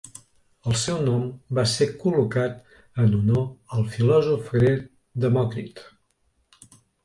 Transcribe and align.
El 0.69 0.77
seu 0.83 0.95
nom 1.09 1.27
va 1.59 1.65
ser 1.73 1.87
col·locat 2.05 2.73
en 3.05 3.15
honor 3.19 3.47
al 3.79 3.87
filòsof 3.95 4.51
grec 4.57 4.85
Demòcrit. 5.29 5.89